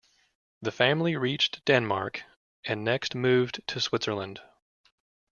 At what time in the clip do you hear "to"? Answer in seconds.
3.67-3.79